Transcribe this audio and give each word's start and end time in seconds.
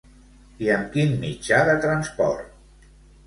I 0.67 0.69
amb 0.75 0.87
quin 0.95 1.11
mitjà 1.25 1.59
de 1.69 1.75
transport? 1.83 2.89